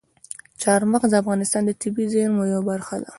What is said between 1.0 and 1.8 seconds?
د افغانستان د